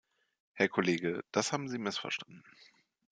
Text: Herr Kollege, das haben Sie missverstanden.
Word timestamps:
Herr 0.53 0.67
Kollege, 0.67 1.23
das 1.31 1.53
haben 1.53 1.69
Sie 1.69 1.77
missverstanden. 1.77 2.43